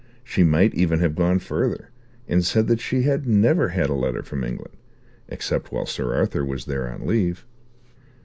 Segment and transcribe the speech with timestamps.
[0.23, 1.91] She might even have gone further,
[2.27, 4.77] and said that she had never had a letter from England,
[5.27, 7.45] except while Sir Arthur was there on leave.